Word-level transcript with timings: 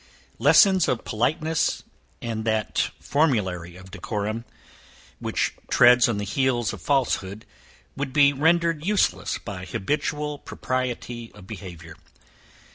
Lessons 0.39 0.87
of 0.87 1.05
politeness, 1.05 1.83
and 2.23 2.43
that 2.43 2.89
formulary 2.99 3.75
of 3.75 3.91
decorum, 3.91 4.45
which 5.19 5.53
treads 5.69 6.09
on 6.09 6.17
the 6.17 6.23
heels 6.25 6.73
of 6.73 6.81
falsehood, 6.81 7.45
would 7.95 8.11
be 8.11 8.33
rendered 8.33 8.83
useless 8.83 9.37
by 9.37 9.63
habitual 9.63 10.39
propriety 10.39 11.31
of 11.35 11.45
behaviour. 11.45 11.95